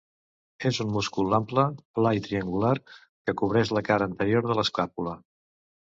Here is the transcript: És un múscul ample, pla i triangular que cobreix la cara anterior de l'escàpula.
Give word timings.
És 0.69 0.79
un 0.85 0.87
múscul 0.93 1.35
ample, 1.37 1.65
pla 1.99 2.13
i 2.19 2.23
triangular 2.29 2.73
que 2.95 3.35
cobreix 3.43 3.75
la 3.79 3.87
cara 3.91 4.09
anterior 4.13 4.49
de 4.51 4.57
l'escàpula. 4.61 5.15